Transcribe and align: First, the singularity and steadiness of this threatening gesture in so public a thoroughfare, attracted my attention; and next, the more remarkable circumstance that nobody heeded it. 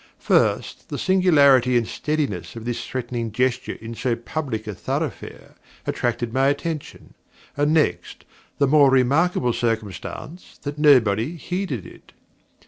First, 0.17 0.89
the 0.89 0.97
singularity 0.97 1.77
and 1.77 1.87
steadiness 1.87 2.55
of 2.55 2.65
this 2.65 2.87
threatening 2.87 3.31
gesture 3.31 3.73
in 3.79 3.93
so 3.93 4.15
public 4.15 4.65
a 4.65 4.73
thoroughfare, 4.73 5.53
attracted 5.85 6.33
my 6.33 6.47
attention; 6.47 7.13
and 7.55 7.71
next, 7.71 8.25
the 8.57 8.65
more 8.65 8.89
remarkable 8.89 9.53
circumstance 9.53 10.57
that 10.63 10.79
nobody 10.79 11.35
heeded 11.35 11.85
it. 11.85 12.13